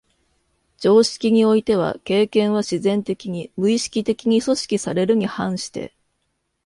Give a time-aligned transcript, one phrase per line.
[0.79, 5.93] 常識においては経験は自然的に、無意識的に組織されるに反して、